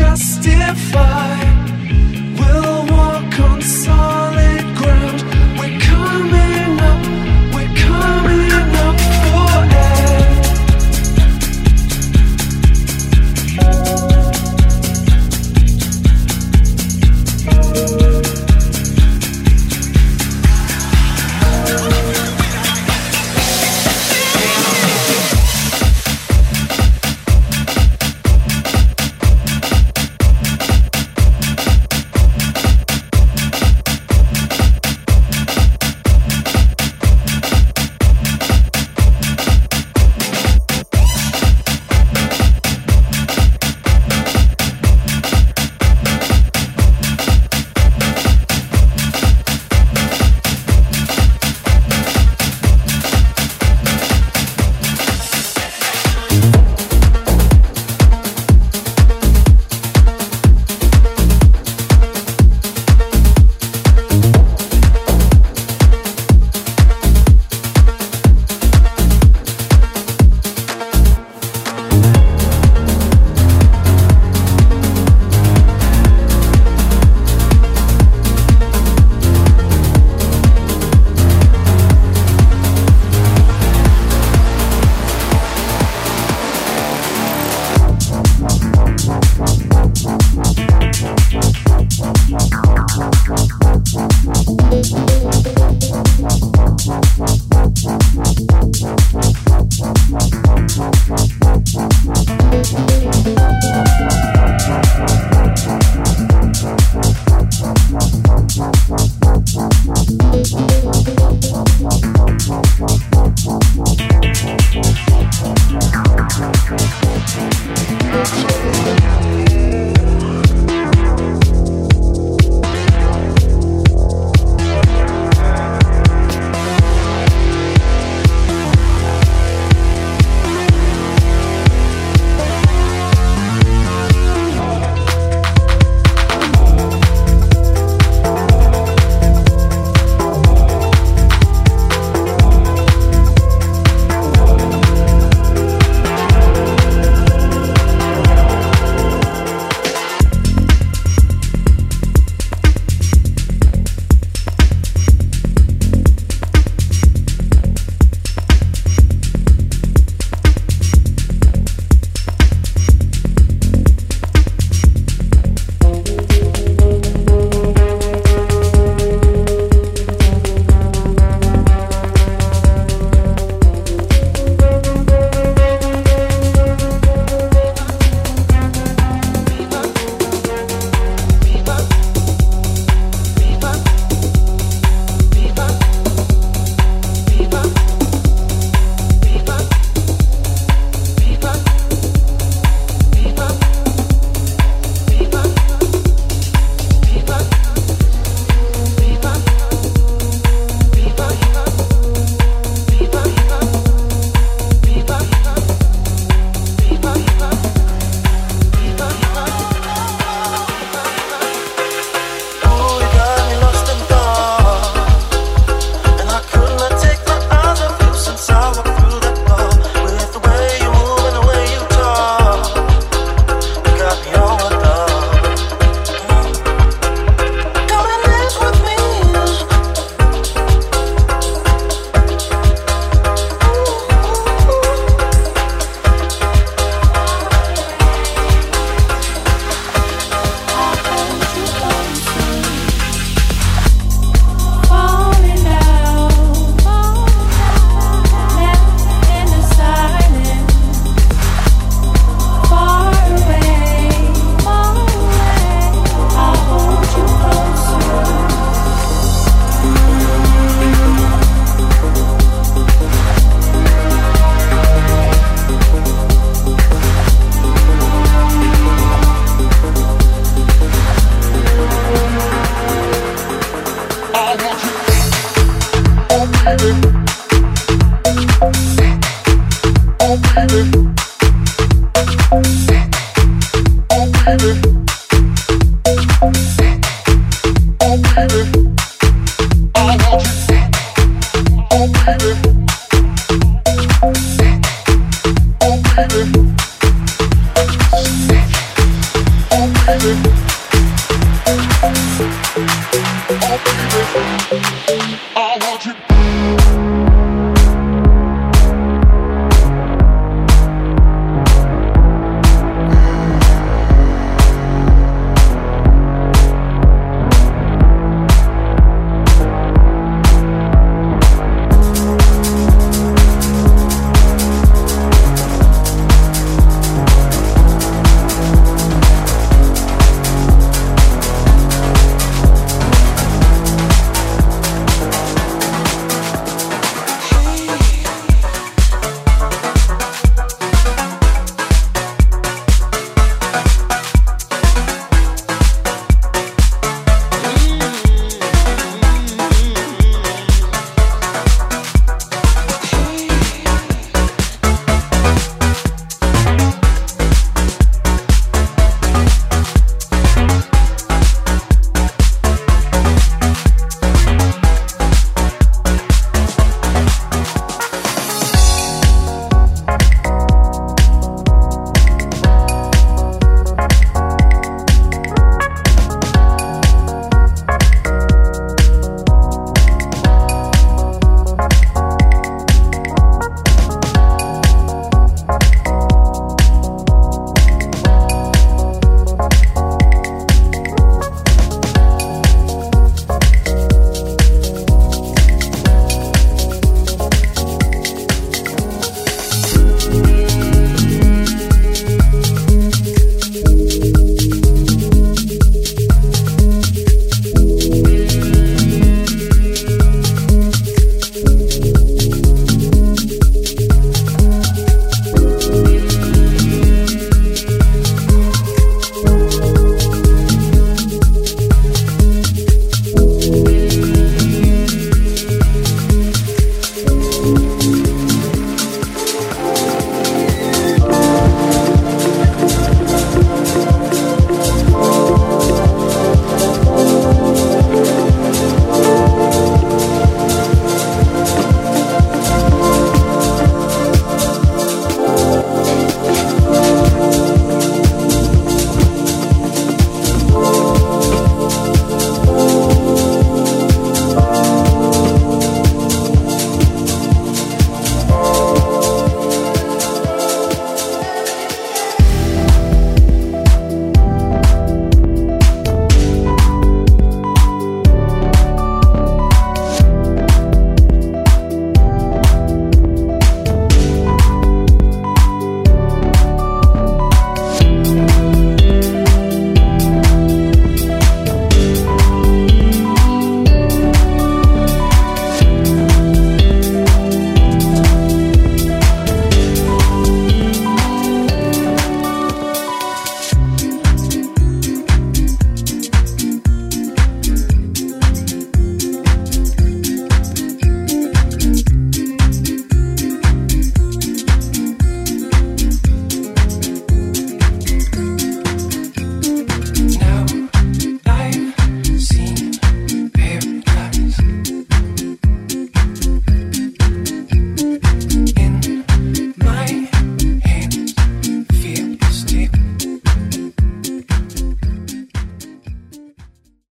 justify 0.00 1.39